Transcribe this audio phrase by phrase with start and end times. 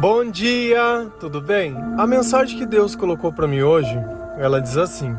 [0.00, 1.76] Bom dia, tudo bem?
[1.98, 4.02] A mensagem que Deus colocou para mim hoje,
[4.38, 5.14] ela diz assim: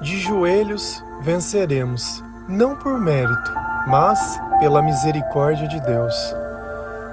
[0.00, 3.52] De joelhos venceremos, não por mérito,
[3.86, 6.34] mas pela misericórdia de Deus.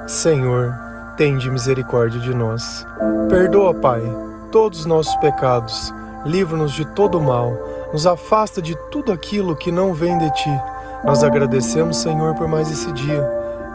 [0.07, 0.73] Senhor,
[1.15, 2.87] tende misericórdia de nós.
[3.29, 4.01] Perdoa, Pai,
[4.51, 5.93] todos os nossos pecados,
[6.25, 7.55] livra-nos de todo mal,
[7.93, 10.61] nos afasta de tudo aquilo que não vem de ti.
[11.03, 13.21] Nós agradecemos, Senhor, por mais esse dia,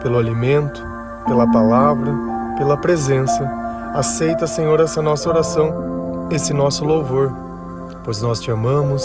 [0.03, 0.85] pelo alimento,
[1.25, 3.43] pela palavra, pela presença.
[3.93, 7.33] Aceita, Senhor, essa nossa oração, esse nosso louvor,
[8.03, 9.03] pois nós te amamos,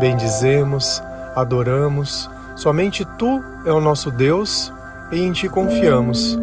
[0.00, 1.02] bendizemos,
[1.34, 2.28] adoramos.
[2.56, 4.72] Somente tu é o nosso Deus
[5.12, 6.38] e em ti confiamos.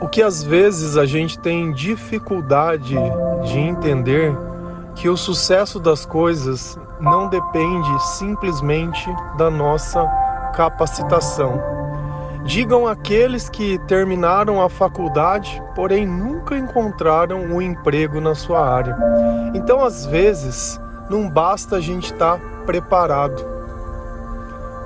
[0.00, 2.96] O que às vezes a gente tem dificuldade
[3.44, 4.36] de entender
[4.94, 10.04] que o sucesso das coisas não depende simplesmente da nossa
[10.54, 11.79] capacitação.
[12.44, 18.96] Digam aqueles que terminaram a faculdade, porém nunca encontraram um emprego na sua área.
[19.54, 20.80] Então, às vezes,
[21.10, 23.44] não basta a gente estar tá preparado,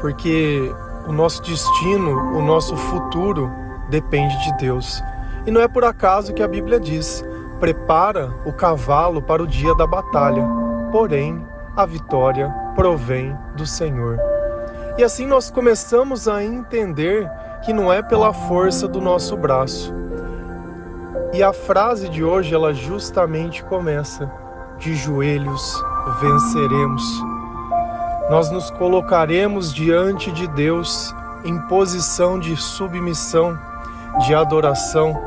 [0.00, 0.74] porque
[1.06, 3.50] o nosso destino, o nosso futuro
[3.88, 5.02] depende de Deus.
[5.46, 7.24] E não é por acaso que a Bíblia diz:
[7.60, 10.44] prepara o cavalo para o dia da batalha,
[10.90, 14.33] porém a vitória provém do Senhor.
[14.96, 17.28] E assim nós começamos a entender
[17.64, 19.92] que não é pela força do nosso braço.
[21.32, 24.30] E a frase de hoje ela justamente começa:
[24.78, 25.82] de joelhos
[26.20, 27.02] venceremos.
[28.30, 33.58] Nós nos colocaremos diante de Deus em posição de submissão,
[34.24, 35.20] de adoração,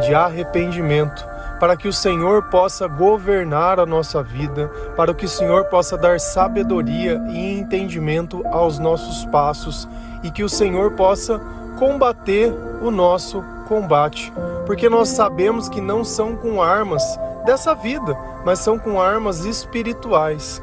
[0.00, 1.24] de arrependimento,
[1.60, 6.18] para que o Senhor possa governar a nossa vida, para que o Senhor possa dar
[6.18, 9.86] sabedoria e entendimento aos nossos passos
[10.22, 11.38] e que o Senhor possa
[11.78, 14.32] combater o nosso combate,
[14.64, 17.02] porque nós sabemos que não são com armas
[17.44, 20.62] dessa vida, mas são com armas espirituais.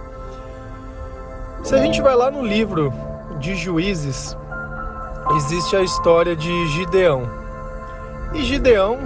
[1.64, 2.92] Se a gente vai lá no livro
[3.40, 4.36] de Juízes,
[5.36, 7.30] existe a história de Gideão.
[8.34, 8.98] E Gideão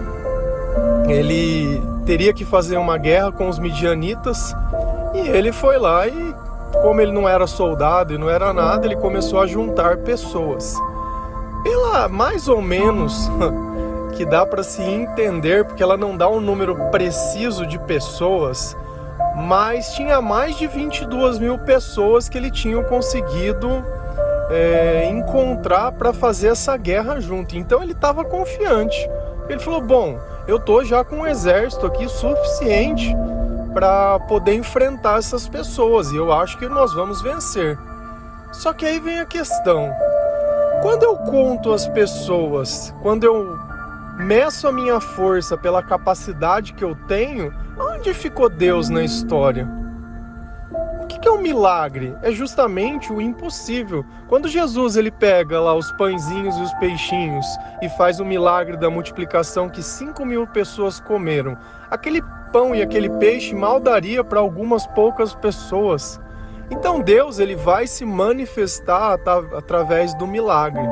[1.07, 4.55] ele teria que fazer uma guerra com os midianitas
[5.13, 6.35] e ele foi lá e
[6.81, 10.75] como ele não era soldado e não era nada, ele começou a juntar pessoas.
[11.63, 13.29] Pela mais ou menos
[14.15, 18.75] que dá para se entender, porque ela não dá um número preciso de pessoas,
[19.35, 23.83] mas tinha mais de 22 mil pessoas que ele tinha conseguido
[24.49, 27.55] é, encontrar para fazer essa guerra junto.
[27.55, 29.09] Então ele estava confiante.
[29.47, 33.15] Ele falou: Bom, eu tô já com um exército aqui suficiente
[33.73, 37.77] para poder enfrentar essas pessoas e eu acho que nós vamos vencer.
[38.51, 39.91] Só que aí vem a questão:
[40.81, 43.57] quando eu conto as pessoas, quando eu
[44.17, 49.80] meço a minha força pela capacidade que eu tenho, onde ficou Deus na história?
[51.21, 52.15] Que é um milagre?
[52.23, 54.03] É justamente o impossível.
[54.27, 57.45] Quando Jesus ele pega lá os pãezinhos e os peixinhos
[57.81, 61.55] e faz o milagre da multiplicação que 5 mil pessoas comeram,
[61.91, 66.19] aquele pão e aquele peixe mal daria para algumas poucas pessoas.
[66.71, 69.19] Então Deus ele vai se manifestar
[69.55, 70.83] através do milagre.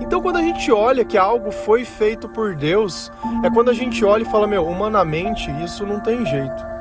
[0.00, 3.10] Então quando a gente olha que algo foi feito por Deus,
[3.42, 6.74] é quando a gente olha e fala, meu, humanamente isso não tem jeito.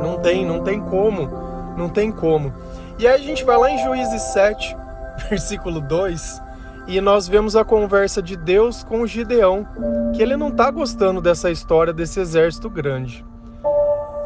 [0.00, 1.43] Não tem, não tem como
[1.76, 2.52] não tem como.
[2.98, 4.76] E aí a gente vai lá em Juízes 7,
[5.28, 6.42] versículo 2,
[6.86, 9.66] e nós vemos a conversa de Deus com Gideão,
[10.14, 13.24] que ele não está gostando dessa história desse exército grande.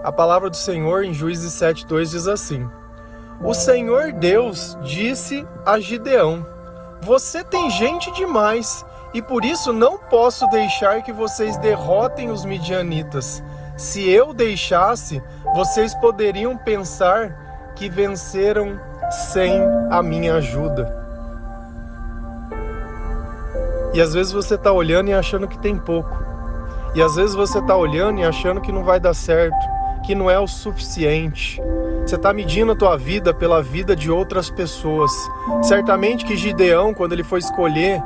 [0.03, 2.69] A palavra do Senhor em Juízes 7, 2 diz assim:
[3.43, 6.45] O Senhor Deus disse a Gideão:
[7.03, 13.43] Você tem gente demais, e por isso não posso deixar que vocês derrotem os midianitas.
[13.77, 15.23] Se eu deixasse,
[15.59, 18.79] vocês poderiam pensar que venceram
[19.11, 19.61] sem
[19.91, 20.89] a minha ajuda.
[23.93, 26.17] E às vezes você está olhando e achando que tem pouco.
[26.95, 29.59] E às vezes você está olhando e achando que não vai dar certo,
[30.07, 31.61] que não é o suficiente.
[32.07, 35.11] Você está medindo a tua vida pela vida de outras pessoas.
[35.65, 38.01] Certamente que Gideão, quando ele foi escolher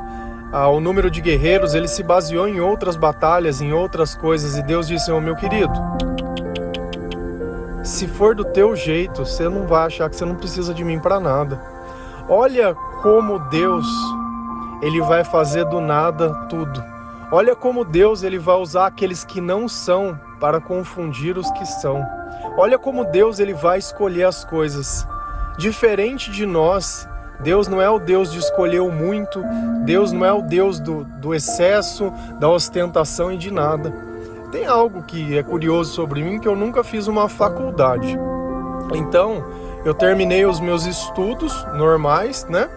[0.51, 4.57] ah, o número de guerreiros, ele se baseou em outras batalhas, em outras coisas.
[4.57, 5.71] E Deus disse: oh, meu querido,
[7.93, 10.99] se for do teu jeito, você não vai achar que você não precisa de mim
[10.99, 11.61] para nada.
[12.27, 12.73] Olha
[13.03, 13.85] como Deus
[14.81, 16.83] ele vai fazer do nada tudo.
[17.31, 22.03] Olha como Deus ele vai usar aqueles que não são para confundir os que são.
[22.57, 25.07] Olha como Deus ele vai escolher as coisas.
[25.59, 27.07] Diferente de nós,
[27.41, 29.43] Deus não é o Deus de escolher o muito,
[29.85, 34.12] Deus não é o Deus do, do excesso, da ostentação e de nada.
[34.53, 38.15] Tem algo que é curioso sobre mim que eu nunca fiz uma faculdade.
[38.93, 39.43] Então,
[39.83, 42.69] eu terminei os meus estudos normais, né?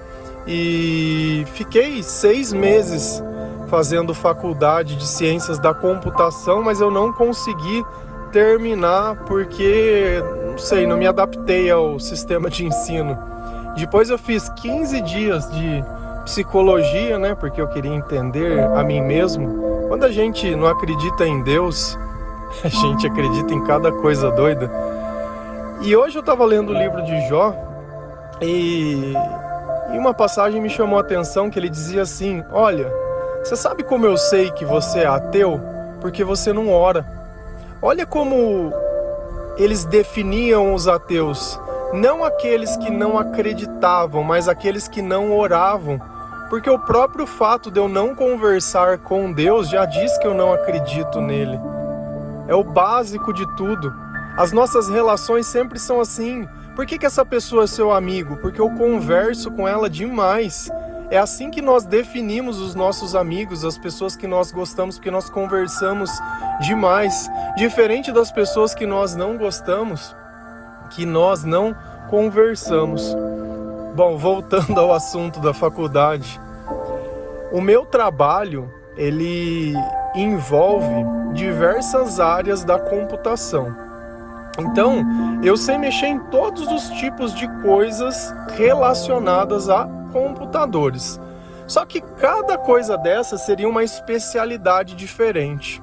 [0.46, 3.22] E fiquei seis meses
[3.68, 7.84] fazendo faculdade de ciências da computação, mas eu não consegui
[8.32, 13.18] terminar porque, não sei, não me adaptei ao sistema de ensino.
[13.76, 15.84] Depois eu fiz 15 dias de
[16.24, 17.34] psicologia, né?
[17.34, 19.65] Porque eu queria entender a mim mesmo.
[19.88, 21.96] Quando a gente não acredita em Deus,
[22.64, 24.70] a gente acredita em cada coisa doida.
[25.82, 27.54] E hoje eu estava lendo o livro de Jó
[28.40, 29.14] e,
[29.92, 32.92] e uma passagem me chamou a atenção que ele dizia assim: Olha,
[33.44, 35.60] você sabe como eu sei que você é ateu?
[36.00, 37.06] Porque você não ora.
[37.80, 38.72] Olha como
[39.56, 41.60] eles definiam os ateus.
[41.92, 46.00] Não aqueles que não acreditavam, mas aqueles que não oravam.
[46.48, 50.52] Porque o próprio fato de eu não conversar com Deus já diz que eu não
[50.52, 51.58] acredito nele.
[52.46, 53.92] É o básico de tudo.
[54.36, 56.46] As nossas relações sempre são assim.
[56.76, 58.36] Por que, que essa pessoa é seu amigo?
[58.36, 60.70] Porque eu converso com ela demais.
[61.10, 65.30] É assim que nós definimos os nossos amigos, as pessoas que nós gostamos, porque nós
[65.30, 66.10] conversamos
[66.60, 67.28] demais.
[67.56, 70.14] Diferente das pessoas que nós não gostamos,
[70.90, 71.74] que nós não
[72.08, 73.16] conversamos.
[73.96, 76.38] Bom, voltando ao assunto da faculdade,
[77.50, 79.72] o meu trabalho ele
[80.14, 81.02] envolve
[81.32, 83.74] diversas áreas da computação.
[84.58, 85.02] Então,
[85.42, 91.18] eu sei mexer em todos os tipos de coisas relacionadas a computadores.
[91.66, 95.82] Só que cada coisa dessa seria uma especialidade diferente.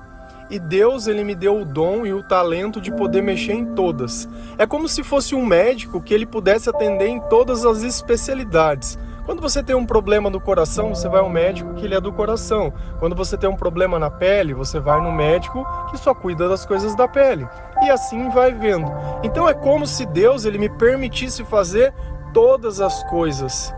[0.54, 4.30] E Deus ele me deu o dom e o talento de poder mexer em todas.
[4.56, 9.00] É como se fosse um médico que ele pudesse atender em todas as especialidades.
[9.26, 12.14] Quando você tem um problema no coração, você vai ao médico que ele é do
[12.14, 12.72] coração.
[13.00, 16.68] Quando você tem um problema na pele, você vai no médico que só cuida das
[16.68, 17.48] coisas da pele.
[17.82, 18.92] E assim vai vendo.
[19.24, 21.92] Então é como se Deus ele me permitisse fazer
[22.32, 23.74] todas as coisas.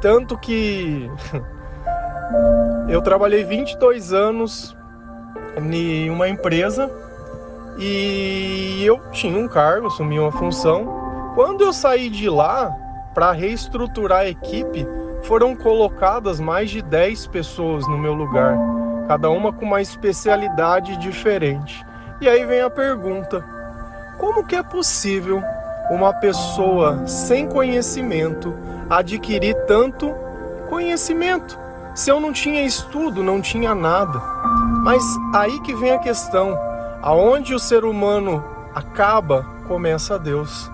[0.00, 1.08] Tanto que
[2.90, 4.76] eu trabalhei 22 anos
[5.56, 6.90] em uma empresa
[7.78, 11.32] e eu tinha um cargo, assumi uma função.
[11.34, 12.74] Quando eu saí de lá
[13.14, 14.86] para reestruturar a equipe,
[15.22, 18.56] foram colocadas mais de 10 pessoas no meu lugar,
[19.08, 21.84] cada uma com uma especialidade diferente.
[22.20, 23.44] E aí vem a pergunta:
[24.18, 25.42] como que é possível
[25.90, 28.54] uma pessoa sem conhecimento
[28.88, 30.14] adquirir tanto
[30.68, 31.58] conhecimento.
[31.94, 34.18] Se eu não tinha estudo, não tinha nada.
[34.82, 35.02] Mas
[35.34, 36.58] aí que vem a questão:
[37.02, 38.42] aonde o ser humano
[38.74, 40.70] acaba, começa Deus.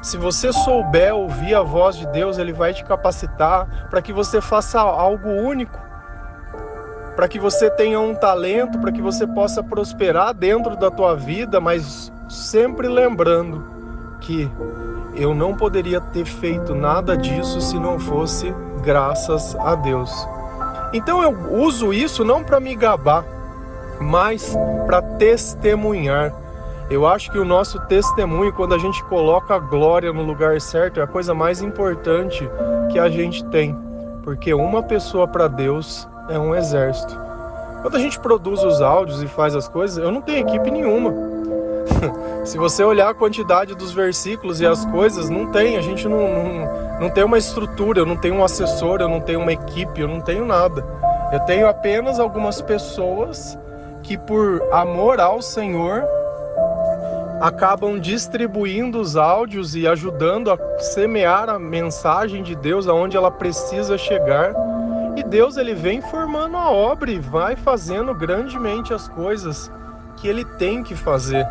[0.00, 4.40] Se você souber ouvir a voz de Deus, Ele vai te capacitar para que você
[4.40, 5.78] faça algo único,
[7.16, 11.58] para que você tenha um talento, para que você possa prosperar dentro da tua vida,
[11.58, 13.64] mas sempre lembrando
[14.20, 14.50] que
[15.14, 20.12] eu não poderia ter feito nada disso se não fosse graças a Deus.
[20.92, 23.24] Então eu uso isso não para me gabar,
[24.00, 26.32] mas para testemunhar.
[26.90, 31.00] Eu acho que o nosso testemunho, quando a gente coloca a glória no lugar certo,
[31.00, 32.48] é a coisa mais importante
[32.92, 33.74] que a gente tem,
[34.22, 37.18] porque uma pessoa para Deus é um exército.
[37.80, 41.33] Quando a gente produz os áudios e faz as coisas, eu não tenho equipe nenhuma.
[42.44, 45.76] Se você olhar a quantidade dos versículos e as coisas, não tem.
[45.76, 49.20] A gente não, não, não tem uma estrutura, eu não tenho um assessor, eu não
[49.20, 50.84] tenho uma equipe, eu não tenho nada.
[51.32, 53.58] Eu tenho apenas algumas pessoas
[54.02, 56.04] que, por amor ao Senhor,
[57.40, 63.98] acabam distribuindo os áudios e ajudando a semear a mensagem de Deus aonde ela precisa
[63.98, 64.54] chegar.
[65.16, 69.70] E Deus ele vem formando a obra e vai fazendo grandemente as coisas
[70.16, 71.46] que ele tem que fazer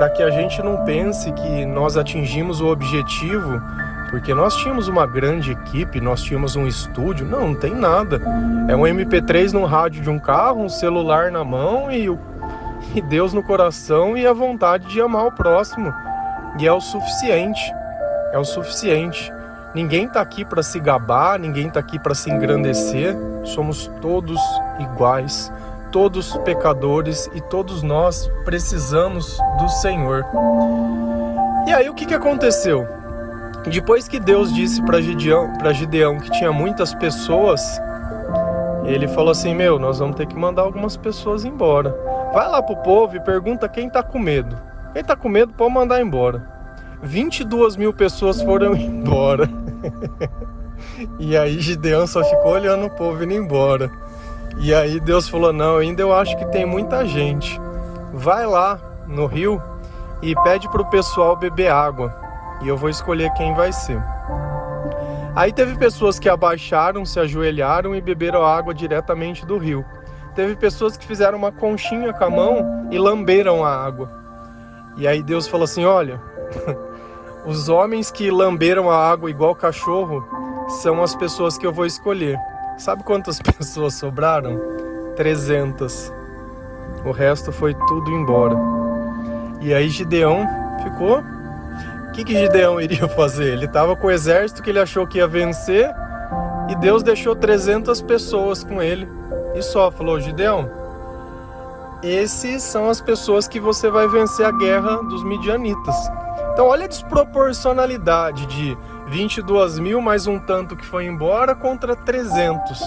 [0.00, 3.60] para que a gente não pense que nós atingimos o objetivo
[4.08, 7.26] porque nós tínhamos uma grande equipe, nós tínhamos um estúdio.
[7.26, 8.18] Não, não tem nada.
[8.66, 12.18] É um MP3 no rádio de um carro, um celular na mão e, o,
[12.96, 15.92] e Deus no coração e a vontade de amar o próximo.
[16.58, 17.60] E é o suficiente.
[18.32, 19.30] É o suficiente.
[19.74, 23.14] Ninguém está aqui para se gabar, ninguém está aqui para se engrandecer.
[23.44, 24.40] Somos todos
[24.78, 25.52] iguais
[25.90, 30.24] todos pecadores e todos nós precisamos do Senhor.
[31.66, 32.86] E aí o que, que aconteceu?
[33.70, 37.80] Depois que Deus disse para Gideão, Gideão que tinha muitas pessoas,
[38.84, 41.94] ele falou assim: Meu, nós vamos ter que mandar algumas pessoas embora.
[42.32, 44.56] Vai lá pro povo e pergunta quem tá com medo.
[44.92, 46.48] Quem tá com medo pode mandar embora.
[47.02, 49.48] 22 mil pessoas foram embora.
[51.18, 53.90] e aí Gideão só ficou olhando o povo indo embora.
[54.62, 57.58] E aí Deus falou: Não, ainda eu acho que tem muita gente.
[58.12, 59.60] Vai lá no rio
[60.20, 62.14] e pede para o pessoal beber água.
[62.62, 64.02] E eu vou escolher quem vai ser.
[65.34, 69.82] Aí teve pessoas que abaixaram, se ajoelharam e beberam água diretamente do rio.
[70.34, 74.10] Teve pessoas que fizeram uma conchinha com a mão e lamberam a água.
[74.98, 76.20] E aí Deus falou assim: Olha,
[77.46, 80.22] os homens que lamberam a água igual cachorro
[80.82, 82.38] são as pessoas que eu vou escolher.
[82.80, 84.58] Sabe quantas pessoas sobraram?
[85.14, 86.10] 300.
[87.04, 88.56] O resto foi tudo embora.
[89.60, 90.46] E aí Gideão
[90.82, 91.18] ficou.
[91.18, 93.52] O que, que Gideão iria fazer?
[93.52, 95.94] Ele estava com o exército que ele achou que ia vencer
[96.70, 99.06] e Deus deixou 300 pessoas com ele
[99.54, 100.70] e só falou: Gideão,
[102.02, 105.96] esses são as pessoas que você vai vencer a guerra dos midianitas.
[106.52, 108.78] Então, olha a desproporcionalidade de
[109.10, 112.80] 22 mil mais um tanto que foi embora contra 300.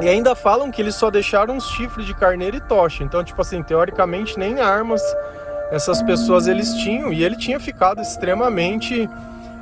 [0.00, 3.04] E ainda falam que eles só deixaram uns chifres de carneiro e tocha.
[3.04, 5.02] Então, tipo assim, teoricamente nem armas
[5.70, 9.08] essas pessoas eles tinham e ele tinha ficado extremamente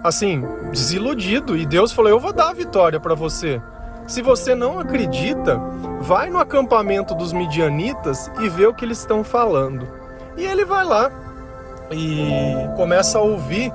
[0.03, 3.61] assim, desiludido e Deus falou: "Eu vou dar a vitória para você".
[4.07, 5.57] Se você não acredita,
[6.01, 9.87] vai no acampamento dos midianitas e vê o que eles estão falando.
[10.37, 11.11] E ele vai lá
[11.91, 13.73] e começa a ouvir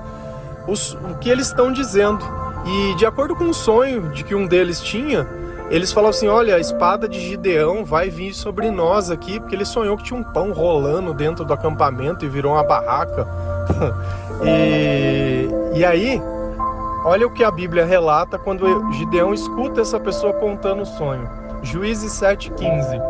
[0.67, 2.23] os, o que eles estão dizendo.
[2.65, 5.27] E de acordo com o sonho de que um deles tinha,
[5.69, 9.65] eles falam assim: olha, a espada de Gideão vai vir sobre nós aqui, porque ele
[9.65, 13.27] sonhou que tinha um pão rolando dentro do acampamento e virou uma barraca.
[14.45, 16.21] e, e aí,
[17.03, 21.27] olha o que a Bíblia relata quando Gideão escuta essa pessoa contando o sonho.
[21.63, 23.01] Juízes 7,15.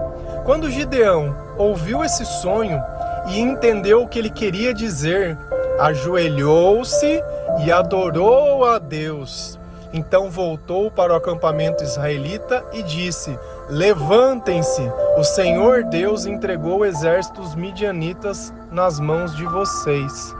[0.45, 2.81] Quando Gideão ouviu esse sonho
[3.27, 5.37] e entendeu o que ele queria dizer,
[5.79, 7.21] ajoelhou-se
[7.63, 9.59] e adorou a Deus.
[9.93, 13.37] Então voltou para o acampamento israelita e disse:
[13.69, 14.81] Levantem-se,
[15.17, 20.35] o Senhor Deus entregou o exército dos midianitas nas mãos de vocês.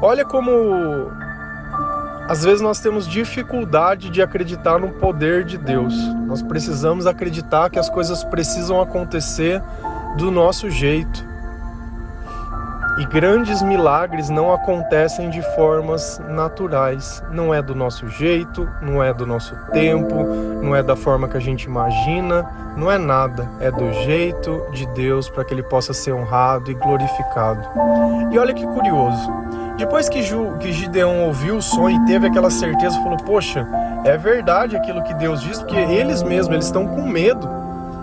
[0.00, 1.10] Olha como
[2.28, 5.94] às vezes nós temos dificuldade de acreditar no poder de Deus.
[6.26, 9.62] Nós precisamos acreditar que as coisas precisam acontecer
[10.16, 11.31] do nosso jeito.
[12.98, 17.22] E grandes milagres não acontecem de formas naturais.
[17.30, 20.14] Não é do nosso jeito, não é do nosso tempo,
[20.62, 22.44] não é da forma que a gente imagina,
[22.76, 23.48] não é nada.
[23.60, 27.66] É do jeito de Deus para que ele possa ser honrado e glorificado.
[28.30, 29.32] E olha que curioso.
[29.78, 33.66] Depois que, Ju, que Gideão ouviu o sonho e teve aquela certeza, falou: Poxa,
[34.04, 37.48] é verdade aquilo que Deus disse, porque eles mesmos eles estão com medo.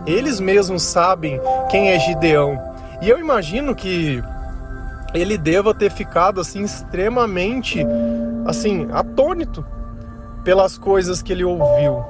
[0.07, 2.59] Eles mesmos sabem quem é Gideão.
[3.01, 4.23] E eu imagino que
[5.13, 7.85] ele deva ter ficado assim extremamente
[8.45, 9.65] assim atônito
[10.43, 12.03] pelas coisas que ele ouviu.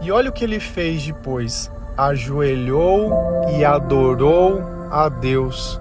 [0.00, 3.12] E olha o que ele fez depois: ajoelhou
[3.56, 5.80] e adorou a Deus.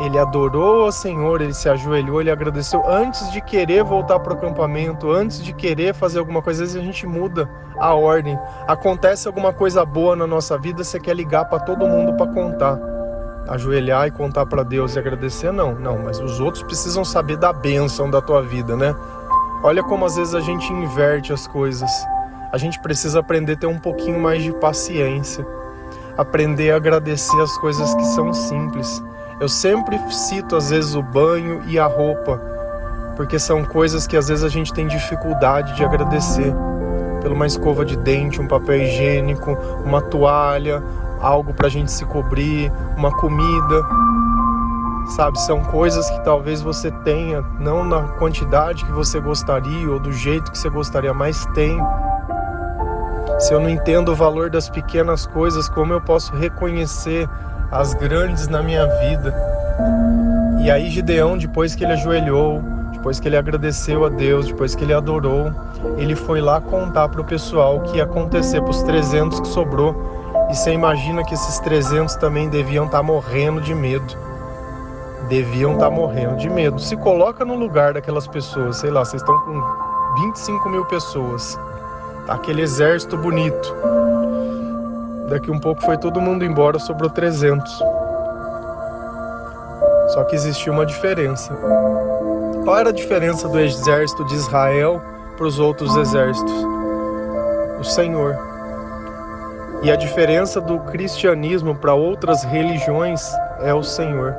[0.00, 4.36] Ele adorou ao Senhor, ele se ajoelhou, ele agradeceu antes de querer voltar para o
[4.36, 6.62] acampamento, antes de querer fazer alguma coisa.
[6.62, 7.48] Às vezes a gente muda
[7.78, 8.38] a ordem.
[8.66, 12.97] Acontece alguma coisa boa na nossa vida, você quer ligar para todo mundo para contar
[13.48, 17.52] ajoelhar e contar para Deus e agradecer, não, não, mas os outros precisam saber da
[17.52, 18.94] bênção da tua vida, né?
[19.62, 21.90] Olha como às vezes a gente inverte as coisas.
[22.52, 25.46] A gente precisa aprender a ter um pouquinho mais de paciência,
[26.16, 29.02] aprender a agradecer as coisas que são simples.
[29.40, 32.40] Eu sempre cito às vezes o banho e a roupa,
[33.16, 36.54] porque são coisas que às vezes a gente tem dificuldade de agradecer.
[37.20, 40.82] Pela uma escova de dente, um papel higiênico, uma toalha,
[41.20, 43.84] algo para a gente se cobrir, uma comida,
[45.08, 45.40] sabe?
[45.40, 50.50] São coisas que talvez você tenha, não na quantidade que você gostaria ou do jeito
[50.50, 51.78] que você gostaria, mas tem.
[53.38, 57.28] Se eu não entendo o valor das pequenas coisas, como eu posso reconhecer
[57.70, 59.34] as grandes na minha vida?
[60.60, 64.82] E aí, Gideão, depois que ele ajoelhou, depois que ele agradeceu a Deus, depois que
[64.82, 65.52] ele adorou,
[65.96, 69.46] ele foi lá contar para o pessoal o que ia acontecer para os 300 que
[69.46, 70.17] sobrou
[70.50, 74.16] e você imagina que esses 300 também deviam estar tá morrendo de medo.
[75.28, 76.80] Deviam estar tá morrendo de medo.
[76.80, 79.62] Se coloca no lugar daquelas pessoas, sei lá, vocês estão com
[80.22, 81.58] 25 mil pessoas.
[82.26, 83.74] Tá aquele exército bonito.
[85.28, 87.70] Daqui um pouco foi todo mundo embora, sobrou 300.
[90.08, 91.54] Só que existia uma diferença.
[92.64, 95.02] Qual era a diferença do exército de Israel
[95.36, 96.54] para os outros exércitos?
[97.78, 98.57] O Senhor.
[99.82, 104.36] E a diferença do cristianismo para outras religiões é o Senhor.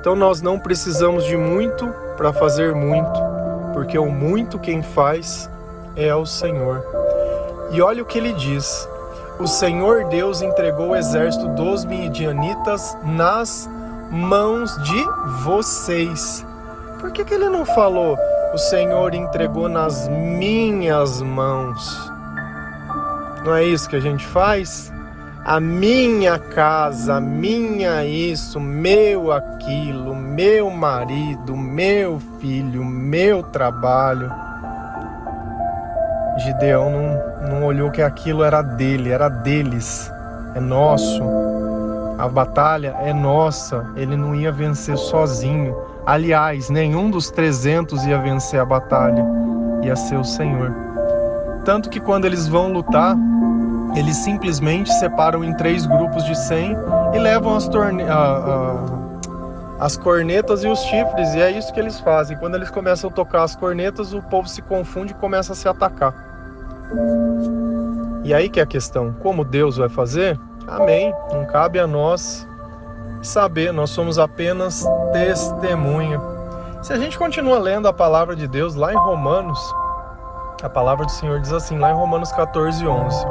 [0.00, 3.20] Então nós não precisamos de muito para fazer muito,
[3.74, 5.50] porque o muito quem faz
[5.94, 6.82] é o Senhor.
[7.70, 8.88] E olha o que ele diz:
[9.38, 13.68] O Senhor Deus entregou o exército dos midianitas nas
[14.10, 15.04] mãos de
[15.44, 16.46] vocês.
[16.98, 18.16] Por que, que ele não falou?
[18.54, 22.07] O Senhor entregou nas minhas mãos.
[23.48, 24.92] Não é isso que a gente faz?
[25.42, 34.30] A minha casa, minha isso, meu aquilo, meu marido, meu filho, meu trabalho.
[36.36, 40.12] Gideão não, não olhou que aquilo era dele, era deles,
[40.54, 41.22] é nosso.
[42.18, 45.74] A batalha é nossa, ele não ia vencer sozinho.
[46.04, 49.24] Aliás, nenhum dos 300 ia vencer a batalha,
[49.82, 50.70] ia ser o Senhor.
[51.64, 53.16] Tanto que quando eles vão lutar,
[53.96, 56.76] eles simplesmente separam em três grupos de 100
[57.14, 58.04] e levam as, torne...
[59.78, 62.36] as cornetas e os chifres, e é isso que eles fazem.
[62.36, 65.68] Quando eles começam a tocar as cornetas, o povo se confunde e começa a se
[65.68, 66.14] atacar.
[68.24, 70.38] E aí que é a questão: como Deus vai fazer?
[70.66, 71.14] Amém.
[71.32, 72.46] Não cabe a nós
[73.22, 76.20] saber, nós somos apenas testemunha.
[76.82, 79.58] Se a gente continua lendo a palavra de Deus lá em Romanos,
[80.62, 83.26] a palavra do Senhor diz assim, lá em Romanos 14, 11: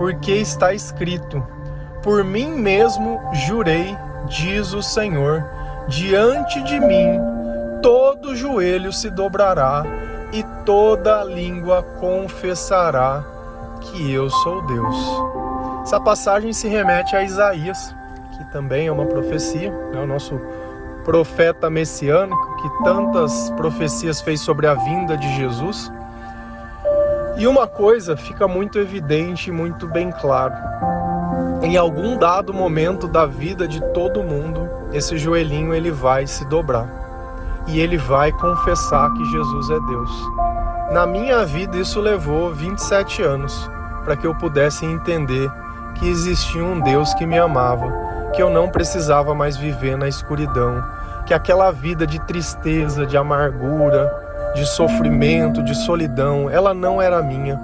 [0.00, 1.46] Porque está escrito:
[2.02, 3.94] Por mim mesmo jurei,
[4.28, 5.44] diz o Senhor,
[5.88, 7.20] diante de mim
[7.82, 9.82] todo joelho se dobrará
[10.32, 13.22] e toda língua confessará
[13.82, 14.96] que eu sou Deus.
[15.82, 17.94] Essa passagem se remete a Isaías,
[18.38, 20.40] que também é uma profecia, é o nosso
[21.04, 25.92] profeta messiânico que tantas profecias fez sobre a vinda de Jesus.
[27.40, 30.52] E uma coisa fica muito evidente, muito bem claro.
[31.62, 36.86] Em algum dado momento da vida de todo mundo, esse joelhinho ele vai se dobrar
[37.66, 40.10] e ele vai confessar que Jesus é Deus.
[40.92, 43.70] Na minha vida, isso levou 27 anos
[44.04, 45.50] para que eu pudesse entender
[45.94, 47.90] que existia um Deus que me amava,
[48.34, 50.84] que eu não precisava mais viver na escuridão,
[51.24, 57.60] que aquela vida de tristeza, de amargura, de sofrimento, de solidão, ela não era minha.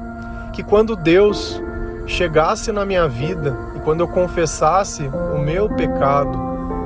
[0.53, 1.63] Que quando Deus
[2.07, 6.39] chegasse na minha vida e quando eu confessasse o meu pecado,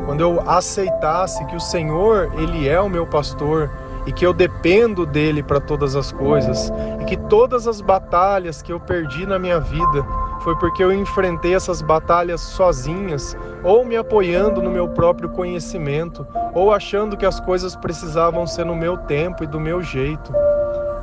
[0.07, 3.71] quando eu aceitasse que o Senhor, ele é o meu pastor
[4.07, 8.73] e que eu dependo dele para todas as coisas, e que todas as batalhas que
[8.73, 10.05] eu perdi na minha vida
[10.41, 16.73] foi porque eu enfrentei essas batalhas sozinhas, ou me apoiando no meu próprio conhecimento, ou
[16.73, 20.33] achando que as coisas precisavam ser no meu tempo e do meu jeito.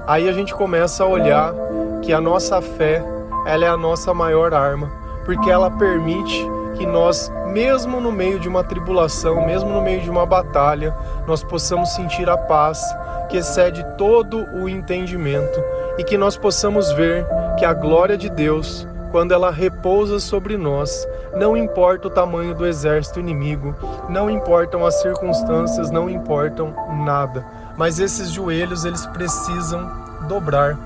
[0.08, 1.54] Aí a gente começa a olhar
[2.02, 3.04] que a nossa fé,
[3.46, 4.90] ela é a nossa maior arma,
[5.26, 6.46] porque ela permite
[6.78, 10.96] que nós, mesmo no meio de uma tribulação, mesmo no meio de uma batalha,
[11.28, 12.82] nós possamos sentir a paz
[13.30, 15.62] que excede todo o entendimento
[15.98, 17.26] e que nós possamos ver
[17.58, 22.66] que a glória de Deus, quando ela repousa sobre nós, não importa o tamanho do
[22.66, 23.76] exército inimigo,
[24.10, 26.74] não importam as circunstâncias, não importam
[27.06, 27.46] nada,
[27.78, 29.90] mas esses joelhos eles precisam
[30.28, 30.78] dobrar.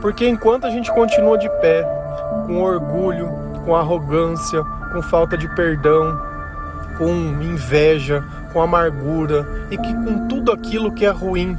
[0.00, 1.86] Porque enquanto a gente continua de pé,
[2.46, 3.30] com orgulho,
[3.64, 6.20] com arrogância, com falta de perdão,
[6.98, 7.08] com
[7.42, 11.56] inveja, com amargura e que com tudo aquilo que é ruim,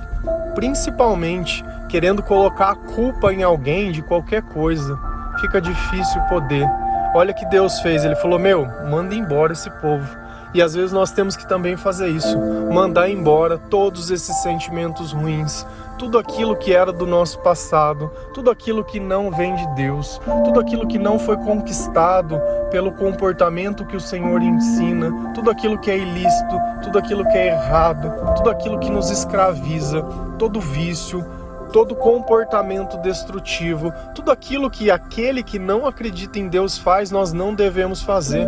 [0.54, 4.98] principalmente querendo colocar a culpa em alguém de qualquer coisa,
[5.44, 6.66] fica difícil poder.
[7.14, 10.24] Olha que Deus fez, ele falou: "Meu, manda embora esse povo".
[10.54, 12.38] E às vezes nós temos que também fazer isso,
[12.72, 15.66] mandar embora todos esses sentimentos ruins,
[15.98, 20.60] tudo aquilo que era do nosso passado, tudo aquilo que não vem de Deus, tudo
[20.60, 25.98] aquilo que não foi conquistado pelo comportamento que o Senhor ensina, tudo aquilo que é
[25.98, 30.04] ilícito, tudo aquilo que é errado, tudo aquilo que nos escraviza,
[30.38, 31.26] todo vício,
[31.74, 37.54] todo comportamento destrutivo, tudo aquilo que aquele que não acredita em Deus faz, nós não
[37.54, 38.48] devemos fazer.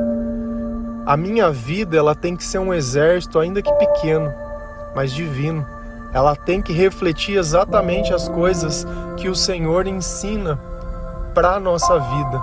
[1.05, 4.33] A minha vida, ela tem que ser um exército ainda que pequeno,
[4.95, 5.65] mas divino
[6.15, 10.57] ela tem que refletir exatamente as coisas que o Senhor ensina
[11.33, 12.41] para a nossa vida.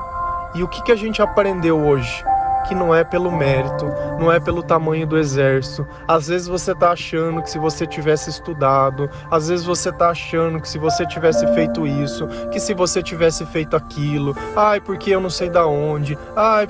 [0.54, 2.22] E o que, que a gente aprendeu hoje?
[2.66, 3.86] Que não é pelo mérito,
[4.18, 5.86] não é pelo tamanho do exército.
[6.06, 10.60] Às vezes você está achando que se você tivesse estudado, às vezes você está achando
[10.60, 15.20] que se você tivesse feito isso, que se você tivesse feito aquilo, ai, porque eu
[15.20, 16.68] não sei da onde, ai,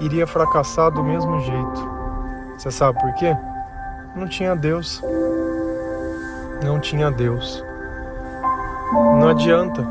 [0.00, 1.92] iria fracassar do mesmo jeito.
[2.58, 3.36] Você sabe por quê?
[4.14, 5.02] Não tinha Deus.
[6.62, 7.64] Não tinha Deus.
[9.18, 9.82] Não adianta.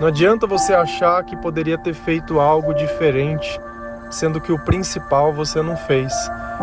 [0.00, 3.60] Não adianta você achar que poderia ter feito algo diferente
[4.10, 6.12] sendo que o principal você não fez,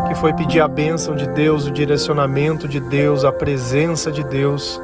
[0.08, 4.80] que foi pedir a bênção de Deus, o direcionamento de Deus, a presença de Deus.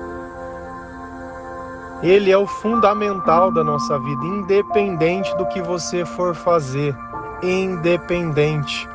[2.03, 6.97] Ele é o fundamental da nossa vida, independente do que você for fazer,
[7.43, 8.89] independente.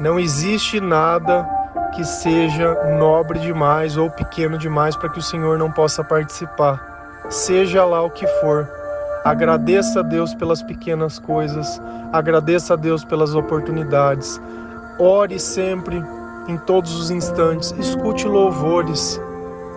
[0.00, 1.48] Não existe nada
[1.94, 7.84] que seja nobre demais ou pequeno demais para que o Senhor não possa participar, seja
[7.84, 8.68] lá o que for.
[9.24, 11.80] Agradeça a Deus pelas pequenas coisas,
[12.12, 14.40] agradeça a Deus pelas oportunidades.
[14.98, 16.04] Ore sempre,
[16.46, 19.20] em todos os instantes, escute louvores.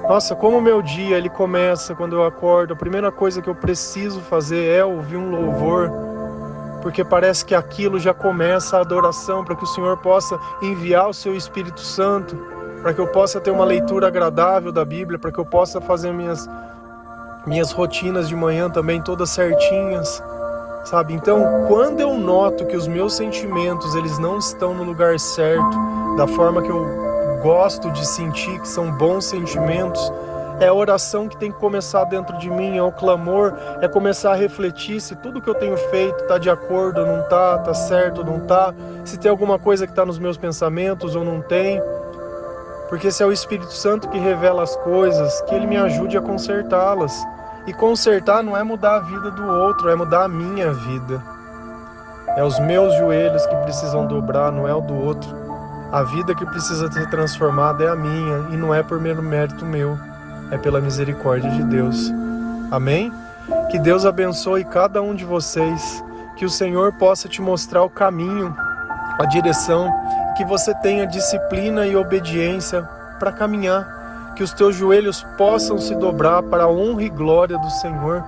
[0.08, 4.20] Nossa, como meu dia ele começa quando eu acordo, a primeira coisa que eu preciso
[4.22, 5.92] fazer é ouvir um louvor
[6.82, 11.14] porque parece que aquilo já começa a adoração, para que o Senhor possa enviar o
[11.14, 12.38] seu Espírito Santo,
[12.82, 16.14] para que eu possa ter uma leitura agradável da Bíblia, para que eu possa fazer
[16.14, 16.48] minhas
[17.48, 20.22] minhas rotinas de manhã também todas certinhas,
[20.86, 21.14] sabe?
[21.14, 25.78] Então, quando eu noto que os meus sentimentos eles não estão no lugar certo,
[26.18, 30.12] da forma que eu gosto de sentir que são bons sentimentos,
[30.60, 34.32] é a oração que tem que começar dentro de mim, é o clamor, é começar
[34.32, 38.24] a refletir se tudo que eu tenho feito está de acordo não está, está certo
[38.24, 38.74] não está,
[39.06, 41.82] se tem alguma coisa que está nos meus pensamentos ou não tem.
[42.90, 46.22] Porque se é o Espírito Santo que revela as coisas, que ele me ajude a
[46.22, 47.14] consertá-las.
[47.68, 51.22] E consertar não é mudar a vida do outro, é mudar a minha vida.
[52.36, 55.30] É os meus joelhos que precisam dobrar, não é o do outro.
[55.92, 59.66] A vida que precisa ser transformada é a minha e não é por mero mérito
[59.66, 59.98] meu
[60.52, 62.12] é pela misericórdia de Deus.
[62.72, 63.12] Amém?
[63.70, 66.04] Que Deus abençoe cada um de vocês,
[66.36, 68.56] que o Senhor possa te mostrar o caminho,
[69.20, 69.92] a direção,
[70.36, 72.84] que você tenha disciplina e obediência
[73.20, 73.97] para caminhar,
[74.38, 78.24] que os teus joelhos possam se dobrar para a honra e glória do Senhor,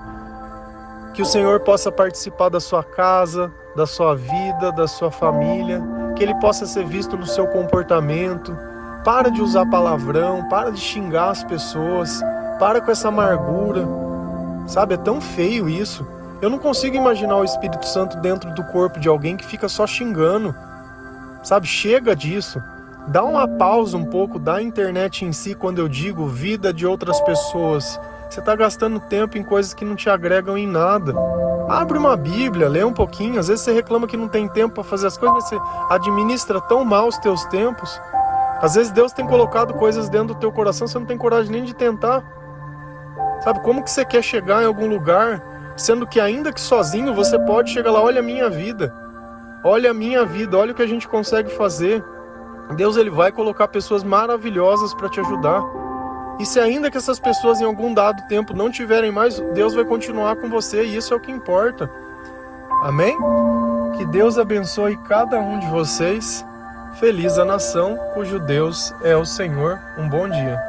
[1.13, 5.79] que o Senhor possa participar da sua casa, da sua vida, da sua família,
[6.15, 8.57] que ele possa ser visto no seu comportamento,
[9.05, 12.19] para de usar palavrão, para de xingar as pessoas,
[12.57, 13.87] para com essa amargura.
[14.65, 16.07] Sabe, é tão feio isso.
[16.41, 19.85] Eu não consigo imaginar o Espírito Santo dentro do corpo de alguém que fica só
[19.85, 20.55] xingando.
[21.43, 22.59] Sabe, chega disso.
[23.09, 27.19] Dá uma pausa um pouco da internet em si quando eu digo vida de outras
[27.21, 27.99] pessoas.
[28.29, 31.15] Você está gastando tempo em coisas que não te agregam em nada.
[31.67, 33.39] Abre uma Bíblia, lê um pouquinho.
[33.39, 36.61] Às vezes você reclama que não tem tempo para fazer as coisas, mas você administra
[36.61, 37.99] tão mal os teus tempos.
[38.61, 41.63] Às vezes Deus tem colocado coisas dentro do teu coração, você não tem coragem nem
[41.63, 42.23] de tentar.
[43.43, 47.39] Sabe como que você quer chegar em algum lugar, sendo que ainda que sozinho você
[47.39, 48.93] pode chegar lá, olha a minha vida.
[49.63, 52.03] Olha a minha vida, olha o que a gente consegue fazer.
[52.75, 55.63] Deus ele vai colocar pessoas maravilhosas para te ajudar.
[56.39, 59.83] E se ainda que essas pessoas em algum dado tempo não tiverem mais, Deus vai
[59.83, 61.89] continuar com você e isso é o que importa.
[62.83, 63.17] Amém?
[63.97, 66.45] Que Deus abençoe cada um de vocês.
[66.99, 69.79] Feliz a nação cujo Deus é o Senhor.
[69.97, 70.68] Um bom dia.